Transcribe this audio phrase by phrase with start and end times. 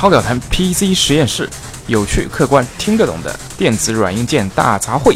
[0.00, 1.46] 超表谈 PC 实验室，
[1.86, 5.14] 有趣、客观、听得懂的电子软硬件大杂烩。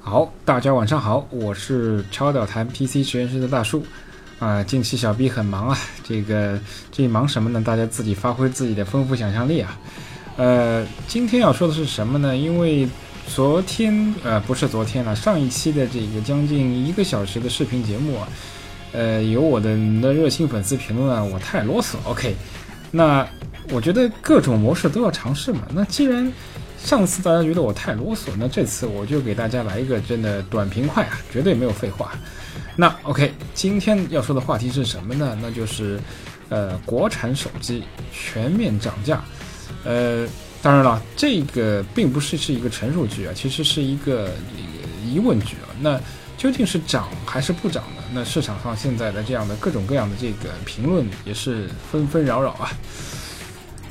[0.00, 3.84] 好，大家晚上好，我是超表谈 PC 实验室的大叔。
[4.38, 6.58] 啊，近期小 B 很忙啊，这个
[6.90, 7.62] 这忙什么呢？
[7.62, 9.78] 大家自己发挥自己的丰富想象力啊。
[10.38, 12.34] 呃，今天要说的是什么呢？
[12.34, 12.88] 因为
[13.28, 18.26] 昨天呃不是昨天了，上一期的这个将近一个小时的视频节目啊。
[18.92, 19.70] 呃，有我的
[20.00, 21.96] 的热心粉丝评论啊，我太啰嗦。
[22.04, 22.34] OK，
[22.90, 23.26] 那
[23.70, 25.62] 我觉得各种模式都要尝试嘛。
[25.72, 26.30] 那既然
[26.78, 32.12] 上次大家觉得我太啰嗦，那这次我就给大家来一个真的短平快啊，绝对没有废话。
[32.76, 35.38] 那 OK，今天要说的话题是什么呢？
[35.40, 35.98] 那就是
[36.48, 39.22] 呃，国产手机全面涨价。
[39.84, 40.26] 呃，
[40.60, 44.30] 当然了，这个并不是是一个陈述句啊，其实是一个
[45.06, 45.72] 疑问句啊。
[45.80, 45.98] 那
[46.36, 48.02] 究竟是涨还是不涨呢？
[48.12, 52.70] 那市场上现在的这样的各种各样的这个评论也是纷纷扰扰啊。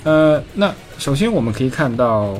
[0.03, 2.37] 呃，那首先我们可以看到，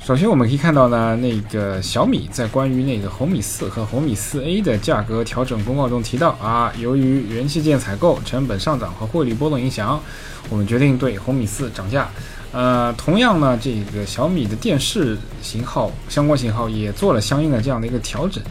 [0.00, 10.00] 首先我们可以看到呢，那个小米在关于那个红米四和红米四 A 的价格调整公告中提到啊，由于元器件采购成本上涨和汇率波动影响，
[10.48, 12.08] 我们决定对红米四涨价。
[12.52, 18.44] 呃，同样呢，这个小米的电视型号相关型号也做了相应的这样的一个调整，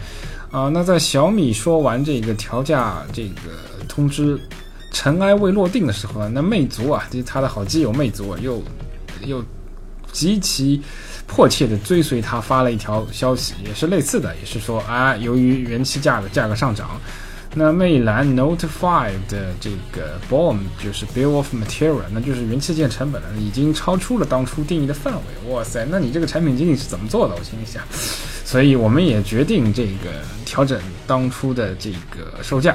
[0.49, 4.39] 啊，那在小米说完这个调价这个通知
[4.91, 8.61] 尘埃未落定的时候呢，那魅族啊，这他的好基友魅族啊，又
[9.25, 9.43] 又
[10.11, 10.81] 极其
[11.27, 16.99] 迫切的追随他发了一条消息，也是类似的，也是说啊，由于元气价的价格上涨。
[17.53, 25.51] 那魅蓝 Note 5的这个 BOM 就是 Bill of Material，那就是元器件成本了，已经超出了当初定义的范围。
[25.51, 27.35] 哇塞，那你这个产品经理是怎么做的？
[27.35, 27.83] 我心里想，
[28.45, 32.73] 所以我们也决定这个调整当初的这个售价。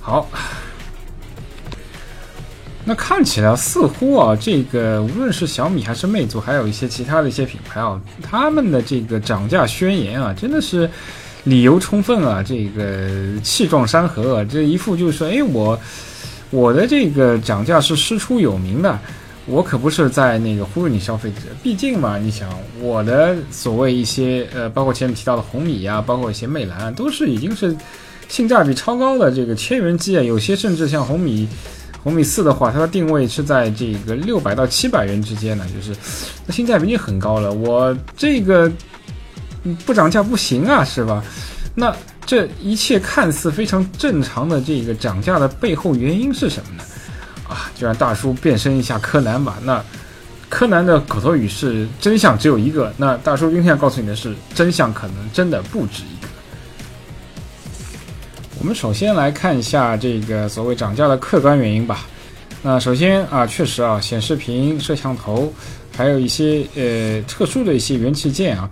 [0.00, 0.26] 好，
[2.86, 10.88] 那看起来似乎啊，这个无论是小米还是魅族，还有一些其他的一些品牌啊，他们的这个涨价宣言啊，真的是。
[11.48, 15.78] 理由充分啊，这个气壮山河啊，这一副就是说，哎，我
[16.50, 18.98] 我的这个涨价是师出有名的，
[19.46, 21.36] 我可不是在那个忽悠你消费者。
[21.62, 22.50] 毕竟嘛，你想
[22.80, 27.74] 我的所谓一些呃，包括前面提到的红米啊，包括一些魅蓝，都是已经是
[28.28, 31.48] 性价比超高的这个千元机啊，有些甚至像红米
[32.02, 35.98] 红米四的话，它的定位是在这个六百到七百元之间呢，就是
[36.46, 37.50] 那性价比已经很高了。
[37.52, 38.70] 我这个。
[39.84, 41.22] 不涨价不行啊，是吧？
[41.74, 41.94] 那
[42.26, 46.84] 这一切看似非常正常的这个涨价的背后原因是什么呢？
[47.48, 49.58] 啊，就让大叔变身一下柯南吧。
[49.62, 49.82] 那
[50.48, 56.28] 柯南的口头语是真相只有一个，那大叔今天要告诉你的是真相可能真的不止一个。
[58.58, 62.06] 我们首先来看一下这个所谓涨价的客观原因吧。
[62.60, 65.52] 那首先啊，确实啊，显示屏、摄像头，
[65.96, 68.68] 还有一些呃特殊的一些元器件啊。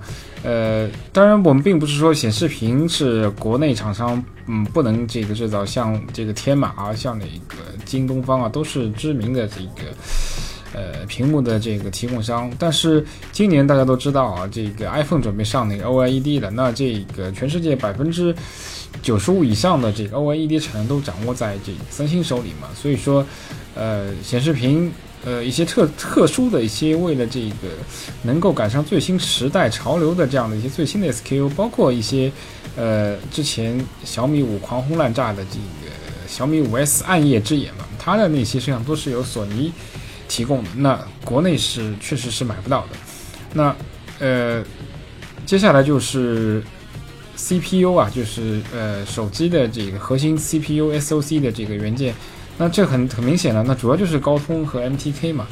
[0.46, 9.90] 呃，当然，我们并不是说显示屏是国内厂商嗯不能这个制造，像这个天马啊，像那个京东方啊，都是知名的这个
[10.72, 12.48] 呃屏幕的这个提供商。
[12.60, 18.32] 但是今年大家都知道啊，这个 iPhone 准备上那个 OLED 了，那这个全世界百分之
[19.02, 23.26] 九十五以上的这个 OLED 产能都掌握在这三星手里嘛，所以说
[23.74, 24.92] 呃显示屏。
[25.26, 27.68] 呃，一些特特殊的一些，为了这个
[28.22, 32.30] 能够赶上最新时代潮流的这样的一些最新的 SKU，包括一些
[32.76, 35.92] 呃之前小米五狂轰滥炸的这个
[36.28, 39.72] 小米五 S 暗夜之眼嘛，它的那些摄像都是由索尼
[40.28, 42.90] 提供的，那国内是确实是买不到的。
[43.52, 43.74] 那
[44.20, 44.64] 呃，
[45.44, 46.62] 接下来就是
[47.36, 52.14] CPU 啊，就是呃手机的这个核心 CPU SOC 的这个元件。
[52.58, 55.46] 那这很很明显了，那主要就是高通和 MTK 嘛，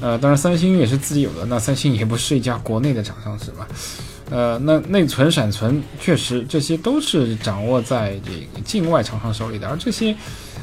[0.00, 3.66] 呃，当然三星也是自己有的，那三星也不是一家国内的厂商是吧？
[4.30, 10.14] 呃，那内存、闪存确实这些都是掌握在这个境外厂商手里的，而这些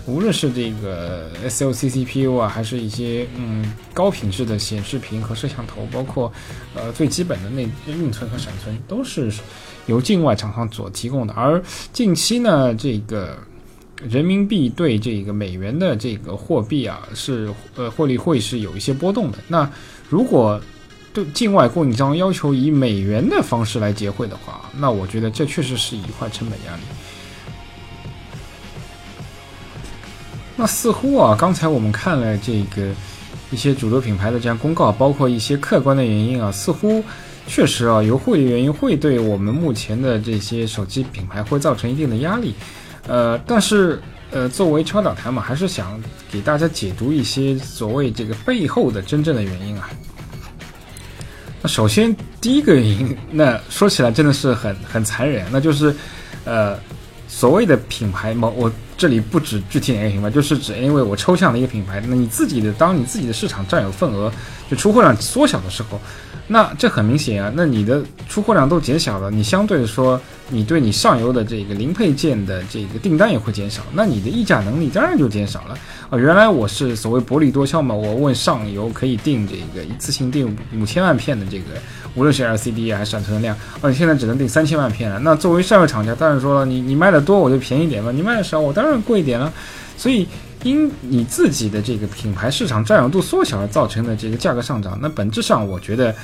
[0.05, 6.31] 无论是这个 SOC CPU 啊，还是一些嗯高品质的显示屏和摄像头，包括
[6.75, 9.31] 呃最基本的内运存和闪存，都是
[9.85, 11.61] 由境外厂商所提供的，而
[11.93, 13.37] 近期呢，这个。
[14.09, 19.37] 人民币对这个美元的这个货币啊，是呃汇率会是有一些波动的。
[19.47, 19.69] 那
[20.09, 20.59] 如果
[21.13, 26.81] 对境外供应商要求以美元的方式来结汇的话，那我觉得这确实是一块成本压力。
[30.55, 32.93] 那似乎啊，刚才我们看了这个
[33.51, 37.03] 一些主流品牌的这样公告，包括一些客观的原因啊，似乎
[37.47, 42.53] 确实啊，由汇率原因会对我们目前的这些手机品牌会造成一定的压力。
[43.07, 44.01] 呃，但是
[44.31, 46.01] 呃，作为超导台嘛，还是想
[46.31, 49.89] 给大家解读一些所谓这个背后的真正的原因啊。
[51.61, 55.95] 那首先第一个原因，那说起来真的是很很残忍，那就是
[56.45, 56.77] 呃。
[57.33, 62.03] 所谓的品牌嘛，我这里不指具体哪个品牌，就是指因为我抽象的一个品牌。
[62.05, 64.29] 那你自己的，当你自己的市场占有份额
[64.69, 65.97] 就出货量缩小的时候，
[66.51, 70.19] 那这很明显啊，那你的出货量都减小了，你相对说，
[70.49, 75.77] 你对你上游的这个零配件的这个订单也会减少，那你的议价能力当然就减少了
[76.09, 76.17] 啊。
[76.17, 81.63] 原来我是所谓薄利多销嘛，我问上游可以订这个一次性订五千万片的这个。
[82.13, 85.17] 无论是 LCD 还是闪存量，哦，你现在只能订三千万片了。
[85.19, 89.49] 那作为上游厂家，当然说了，你你卖的多我就便宜点嘛，你卖的少我当然贵一点了。
[89.95, 90.27] 所以
[90.63, 96.15] 因你自己的这个品牌市场占有度缩小而造成的这个价格上涨，那本质上我觉得，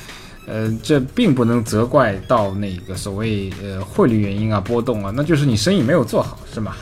[0.46, 6.76] 呃，这并不能责怪到那个所谓呃汇率原因啊波动啊，那就是你生意没有做好，是吗？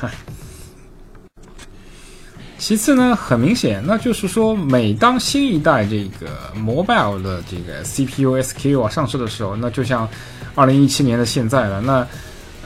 [2.57, 10.07] 其次呢，很明显，那就是说，每当新一代这个 mobile 的这个 CPU、SKU 啊上市的时候，那就像
[10.55, 12.07] 二零一七年的现在了，那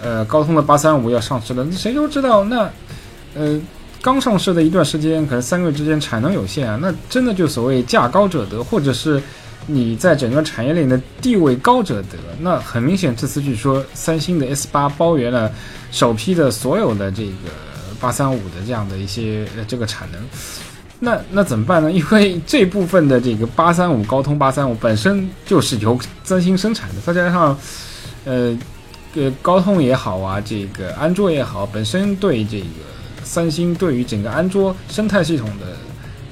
[0.02, 2.70] 呃，高通的八三五要上市了，谁都知道，那
[3.36, 3.60] 呃，
[4.02, 9.22] 刚上市的一段时间，可能三个月之间产能有限啊，那真的就所谓价高者得，或者是
[9.68, 12.18] 你在整个产业链的地位高者得。
[12.40, 15.52] 那很明显，这次据说三星的 S 八包圆了
[15.92, 17.32] 首批的所有的这个。
[18.02, 20.22] 八三五的这样的一些这个产能，
[21.02, 21.92] 那那怎么办呢？
[21.92, 27.60] 因为这部分的这个八三五高通八三五本身就是由三星生产的，再加上
[28.24, 28.58] 呃
[29.16, 32.66] 呃高通也好啊，这个安卓也好，本身对这个
[33.30, 35.78] 三星对于整个安卓生态系统的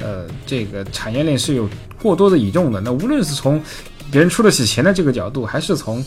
[0.03, 1.69] 呃这个产业链是有
[2.01, 2.81] 过多的倚重的。
[2.81, 3.61] 那无论是从
[4.09, 6.03] 别人出得起钱的这个角度，还是从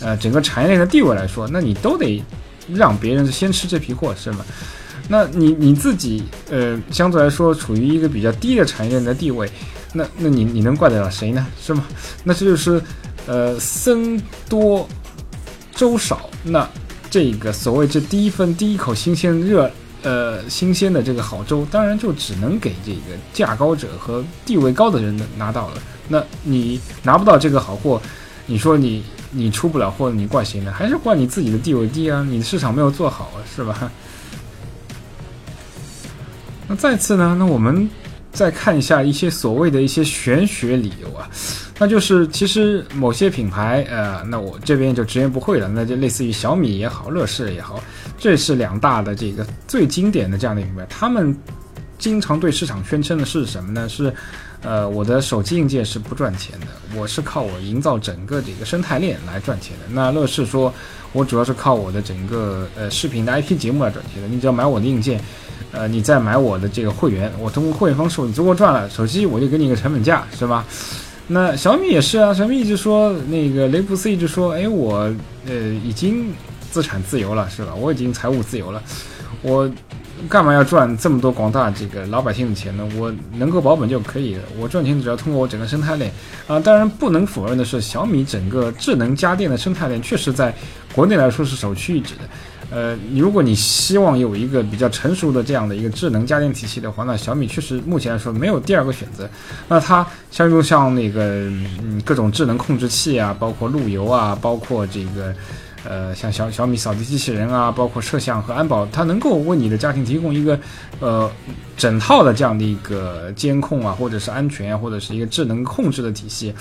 [0.00, 2.22] 呃整个产业链的地位来说，那你都得
[2.74, 4.44] 让别人先吃这批货，是吗？
[5.08, 9.50] 那你你自己呃，相对来说处于一个比较低的产业链的地位，
[9.94, 11.46] 那那你你能怪得了谁呢？
[11.58, 11.86] 是吗？
[12.22, 12.82] 那这就是
[13.26, 14.86] 呃僧多
[15.74, 16.68] 粥少，那
[17.08, 19.70] 这个所谓这第一份第一口新鲜热
[20.04, 25.82] 呃新鲜的这个好粥，当然就只能给这个价高者和地位高的人拿到了。
[26.08, 28.00] 那你拿不到这个好货，
[28.46, 29.02] 你说你
[29.32, 30.70] 你出不了货，你怪谁呢？
[30.70, 32.24] 还是怪你自己的地位低啊？
[32.28, 33.90] 你的市场没有做好，是吧？
[36.68, 37.36] 那再次呢？
[37.38, 37.88] 那我们
[38.32, 41.28] 再看一下一些所谓的一些玄学理由啊，
[41.78, 47.82] 那就是其实某些品牌，呃，那我这边就直言不讳了，那就类似于小米也好，乐视也好，
[48.16, 51.36] 这是两大的这个最经典的这样的品牌，他们
[51.98, 53.88] 经常对市场宣称的是什么呢？
[53.88, 54.14] 是，
[54.62, 59.86] 呃，我的手机硬件是不赚钱的，我是靠我营造整个这个生态链来赚钱的。
[59.90, 60.72] 那乐视说，
[61.12, 65.20] 我主要是靠我的整个呃视频的 IP 节目来赚钱的，你只要买我的硬件。
[65.72, 70.64] 呃，你再买我的这个会员，我通过会员方式你足够赚了，手机我就给你一个成本价，是吧？
[71.26, 75.10] 那小米也是啊，小米一直说那个雷布斯一直说，哎，我
[75.46, 76.32] 呃已经
[76.70, 77.74] 资产自由了，是吧？
[77.74, 78.82] 我已经财务自由了，
[79.40, 79.70] 我
[80.28, 82.86] 干嘛要赚这么多广大这个老百姓的钱呢？
[82.98, 86.12] 我能够保本就可以了，我赚钱只要通过我整个生态链
[86.46, 86.60] 啊。
[86.60, 90.54] 当然不能否认的是，小米整个智能家电的生态链确实在
[90.94, 92.20] 国内来说是首屈一指的。
[92.74, 99.30] 呃，如果你希望有一个比较成熟的这样的一个智能家电体系的话，那小米确实目前来说没有第二个选择。
[99.68, 105.32] 那它像用像那个嗯各种智能控制器啊，包括路由啊，包括这个
[105.88, 110.58] 呃像小小米扫地机器人啊，包括摄像和安保，它能够为你的家庭提供一个
[110.98, 111.30] 呃
[111.76, 116.52] 整套的这样的一个监控啊，或者是安全啊，或者是一个智能控制的体系。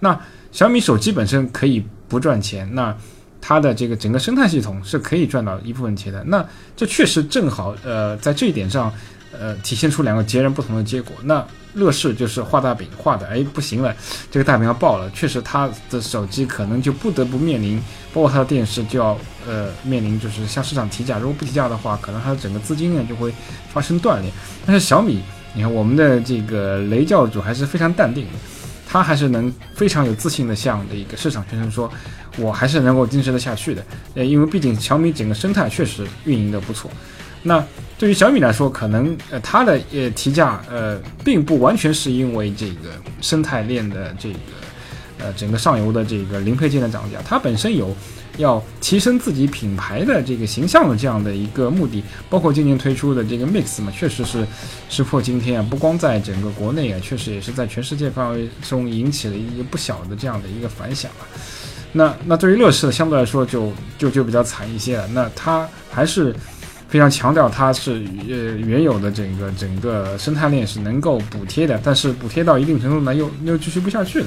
[0.00, 0.18] 那
[0.50, 2.92] 小米手机本身可以不赚钱，那。
[3.44, 6.46] 它的这个整个生态系统是可以赚到一部分钱的，那
[6.76, 8.90] 这确实正好，呃，在这一点上，
[9.36, 11.12] 呃，体现出两个截然不同的结果。
[11.24, 11.44] 那
[11.74, 13.92] 乐视就是画大饼画的，哎，不行了，
[14.30, 17.82] 这个大饼要爆了，确实它的手机可能就不得不面临，
[18.14, 23.34] 包括它的电视就要，呃，面临就是向市场提价，如果不提价的话，可能它的整个资金链就会
[23.72, 24.30] 发生断裂。
[24.64, 25.20] 但是小米，
[25.52, 28.30] 你看我们的这个雷教主还是非常淡定的。
[28.92, 31.90] 他还是能非常有自信的向这个市场宣称说，
[32.36, 33.82] 我还是能够坚持得下去的。
[34.14, 36.90] 呃，因为毕竟小米整个生态确实运营的不错。
[37.42, 37.64] 那
[37.98, 42.90] 对于小米来说，可能呃它的呃提价呃并不完全是因为这个
[43.22, 44.38] 生态链的这个
[45.20, 47.96] 呃整个上游的这个零配件的涨价，它本身有。
[48.38, 54.46] 要提升自己品牌的这个形象的这样的一个目的，包括今年推出的这个 Mix 嘛，确实是
[54.88, 55.66] 石破惊天啊！
[55.68, 61.28] 不光在整个国内啊，确实也是在全世界范围中引起了一个不小的这样的一个反响啊。
[61.92, 65.06] 那那对于乐视相对来说就就就比较惨一些了。
[65.08, 66.34] 那它还是
[66.92, 74.26] 非常强调它是呃原有的整个整个生态链是能够补贴的，但是补贴到一定程度呢又又继续不下去了。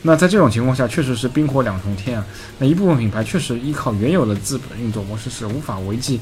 [0.00, 2.24] 那在这种情况下，确实是冰火两重天啊。
[2.58, 6.18] 那一部分品牌确实依靠原有的资本运作模式是无法维系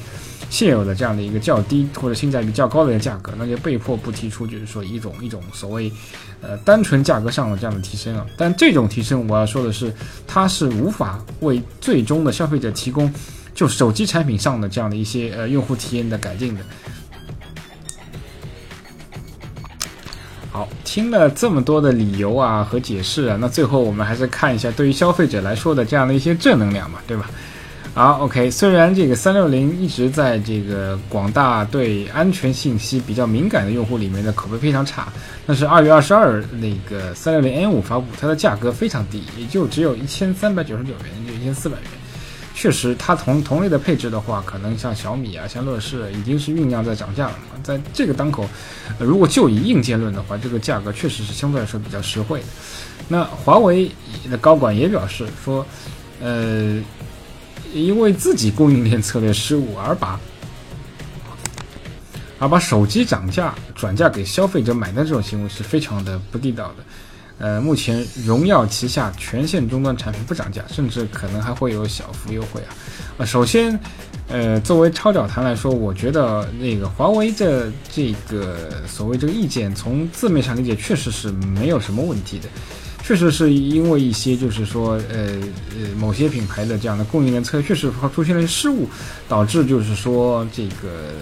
[0.50, 5.93] 现有的这样的一个较低或者性价比较高的一个价格，那就被迫不提出就是说一种一种所谓
[6.40, 8.26] 呃单纯价格上的这样的提升啊。
[8.37, 9.95] 但这种提升我要说的是，
[10.26, 13.12] 它是无法为最终的消费者提供
[13.57, 16.61] 就手机产品上的这样的一些呃用户体验的改进的。
[20.53, 27.29] 好，听了这么多的理由啊和解释啊，那最后我们还是看一下对于消费者来说的这样的一些正能量嘛，对吧？
[27.93, 35.11] 好，OK，虽然这个三六零一直在这个广大对安全信息比较敏感的用户里面的口碑非常差，
[35.47, 41.91] 但是二月二十二那个三六零 N 五发布，它的价格非常低，也就只有一千三百九十九元，就一千四百元。
[42.59, 47.61] 确实，它同同类的配置的话，可能像小米啊、像乐视已经是酝酿在涨价了嘛。
[47.63, 48.49] 在这个当口，
[48.99, 52.47] 如果就以硬件论的话，这个价格确实是相对来说比较实惠的。
[53.09, 53.91] 那华为
[54.31, 55.65] 的高管也表示说，
[56.19, 56.83] 呃，
[57.75, 60.19] 因为自己供应链策略失误而把
[62.39, 66.77] 而把手机涨价转嫁给消费者买单这种行为是非常的不地道的。
[67.38, 72.73] 呃，目前荣耀旗下全线终端产品不涨价，甚至可能还会有小幅优惠啊。
[73.19, 73.78] 啊，首先，
[74.28, 82.49] 呃，作为超脚谈来说，我觉得那个华为的这个所谓这个意见，从字面上理解确实是没有什么问题的，
[83.02, 85.28] 确实是因为一些就是说，呃
[85.78, 88.88] 呃，某些品牌的这样的供应链策略确实出现了失误，
[89.28, 91.12] 导致就是说这个。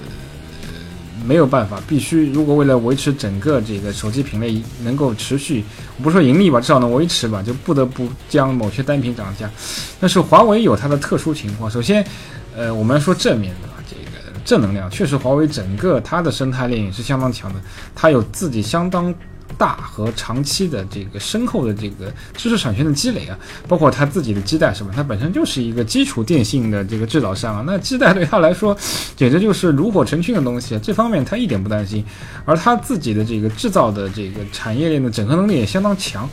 [1.27, 5.65] 没有办法，必须如果为了维持整个这个手机品类能够持续，
[6.03, 9.51] 不说盈利吧，至少能维持吧，就不得不将某些单品涨价。
[9.99, 12.07] 但是华为有它的特殊情况，首先，
[12.55, 17.61] 呃，我们说正面的吧这个正能量，确实华为整个它的生态链也是相当强的，
[17.95, 19.15] 它有自己相当。
[19.59, 28.77] 大和长期的这个深厚的这个知识产权的积累啊，包括他自己的基带什么，他本身就是一个基础电信的这个制造商啊，那基带对他来说
[29.17, 32.05] 简直就是炉火纯青的东西，这方面他一点不担心。
[32.45, 36.29] 而他自己的这个制造的这个产业链的整合能力也相当强，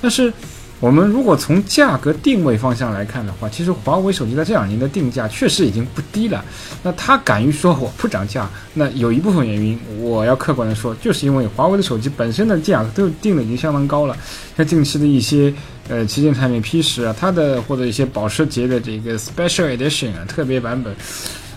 [0.00, 0.32] 但是。
[0.78, 6.44] 我们如果从价格定位方向来看的话，其实华为手机在这两年的定价确实已经不低了。
[6.82, 14.14] 那它敢于说我不涨价，那有一部分原因，我要客观的说，就是因为华为的手机本身的价格都定的已经相当高了。
[14.54, 15.52] 像近期的一些
[15.88, 20.94] 呃旗舰产品 P 十啊，它的或者一些保时捷的这个 Special Edition 啊特别版本，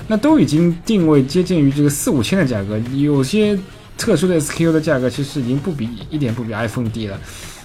[0.07, 3.59] 那都已经定位接近于这个四五千的价格，有些
[3.97, 7.19] 特殊的 SKU 的价格其实已经不比一点不比 iPhone 低了。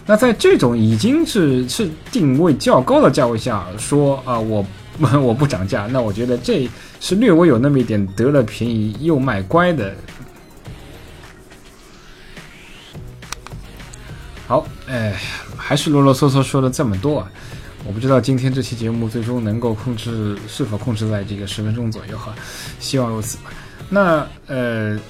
[0.06, 4.64] 那在这种已经是是定位较高的价位下，说啊我
[5.18, 6.68] 我不涨价，那我觉得这
[7.00, 9.94] 是略微有那么一点得了便宜又卖乖的。
[14.46, 15.18] 好，哎，
[15.56, 17.30] 还是啰啰嗦嗦说了这么多啊，
[17.86, 22.34] 我不知道今天这期节目最终能够控制是否控制在这个十分钟左右哈，
[22.78, 23.44] 希望如此吧。
[23.88, 25.00] 那呃，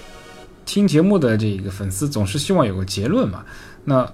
[0.65, 3.45] 听节目的这个粉丝总是希望有个结论嘛，
[3.85, 4.09] 那。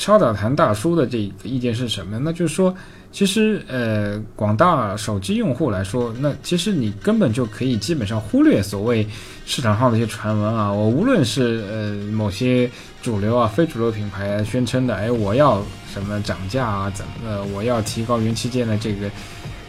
[0.00, 2.18] 超导谈大叔的这个意见是什么？
[2.18, 2.74] 那就是说，
[3.12, 9.06] 其实呃，广大手机用户来说，那其实你根本就可以基本上忽略所谓
[9.44, 10.72] 市场上的一些传闻啊。
[10.72, 12.68] 我无论是呃某些
[13.02, 19.10] 主流啊、非主流品牌宣称的，哎，我要什么涨价啊，怎么呃，我要提高元器件的这个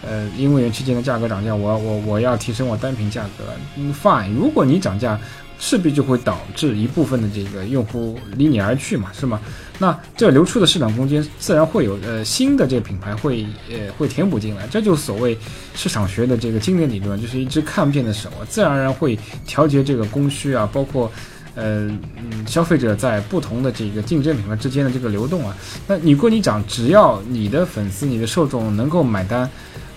[0.02, 3.44] 呃，因为元器件的价格涨价，我我我要提升我单品价格。
[3.76, 5.20] 嗯，fine，如果你涨价。
[5.64, 9.40] 势必就会导致一部分的这个用户离你而去嘛，是吗？
[9.78, 15.38] 那这流出的市场空间自然会有呃新的这个品牌会呃会填补进来，这就所谓
[15.76, 21.12] 市场学的这个经典理论，就是一只看不见的手啊，自然而然会调节这个供需啊，包括
[21.54, 21.88] 呃
[22.18, 25.56] 嗯消费者在不同的这个竞争品牌之间的这个流动啊。
[25.88, 29.48] 那你过你涨，只要你的粉丝、你的受众能够买单。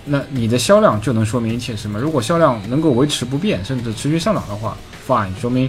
[0.07, 1.99] 那你的销量就能说明一切，什么？
[1.99, 5.67] 如果销量能够维持不变，甚至持续上涨的话，fine，说明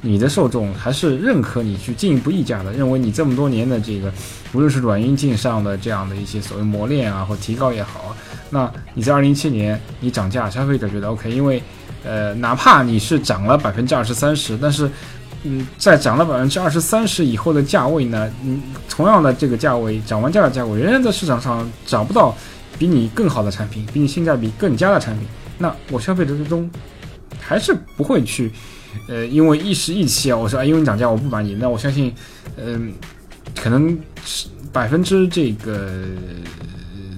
[0.00, 4.12] 你的受众还是认可你去进一步溢价的，认为你这么多年的这个，
[4.52, 8.16] 无论是软硬件上的这样的一些所谓磨练啊或提高也好，
[8.50, 11.62] 那你在二零一七年你涨价，消费者觉得 OK，因为
[12.04, 14.90] 呃，哪怕你是涨了百分之二十三十，但是
[15.44, 22.36] 嗯，在涨了百分之二十三十以后的价位呢，嗯，同样的这个价位，涨完价的价位，仍然在市场上找不到。
[22.78, 25.26] 比你更好的产品，比你性价比更佳的产品，
[25.58, 26.70] 那我消费者最终
[27.40, 28.50] 还是不会去，
[29.08, 32.12] 呃，因为一时一气啊，我说啊，因为你涨价我不满意，那我相信，
[32.56, 32.92] 嗯，
[33.54, 36.04] 可能是百分之这个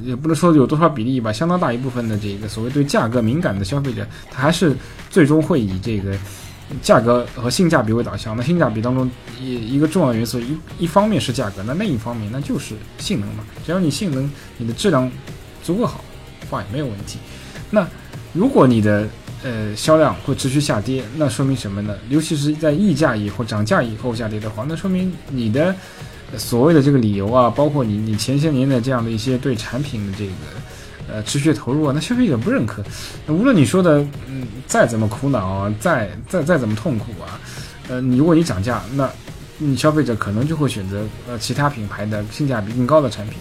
[0.04, 4.74] 也不能说有多少比例吧，相当大一部分的这个所谓对价格敏感的消费者，他还是
[5.10, 6.16] 最终会以这个
[6.80, 8.36] 价格和性价比为导向。
[8.36, 9.10] 那性价比当中
[9.40, 13.44] 一一个重要元素，一一方面是价格，那另一方面那就是性能嘛。
[13.66, 15.10] 只要你性能、你的质量
[15.62, 16.02] 足够好，
[16.50, 17.18] 话也没有问题。
[17.70, 17.86] 那
[18.32, 19.06] 如果你的
[19.42, 21.96] 呃销量会持续下跌，那说明什么呢？
[22.08, 25.74] 尤其是在溢价以后、涨价以后下跌的话，那说明你的
[26.36, 30.32] 所谓的这个理由啊，包括你你前些年的这样的一些对产品的这个
[31.10, 32.82] 呃持续投入啊，那消费者不认可。
[33.26, 33.98] 那无论你说的
[34.28, 37.40] 嗯再怎么苦恼啊，再再再怎么痛苦啊，
[37.88, 39.10] 呃，你如果你涨价，那
[39.58, 43.38] 你消费者可能就会选择呃其他品牌的性价比更高的产品。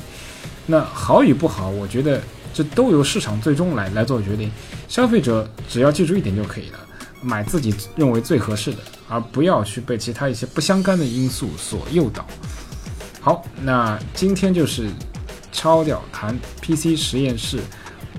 [0.68, 2.22] 那好与不好，我觉得
[2.54, 4.52] 这都由市场最终来来做决定。
[4.88, 6.80] 消费者只要记住一点就可以了，
[7.22, 12.26] 买自己认为最合适的，而不要去被其他一些不相干的因素所诱导。
[13.22, 14.90] 好，那今天就是
[15.52, 17.60] 超屌谈 PC 实验室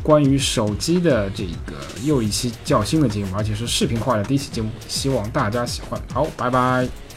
[0.02, 1.74] 关于手机的这个
[2.04, 6.00] 又一期较新的节目，而且是视频化的第一期节目，希望大家喜欢。
[6.12, 7.07] 好，拜拜。